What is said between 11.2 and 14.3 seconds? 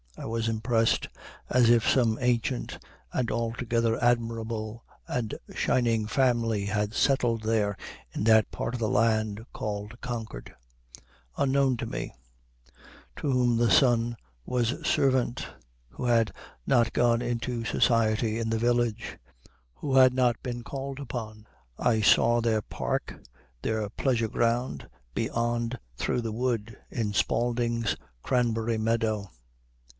unknown to me, to whom the sun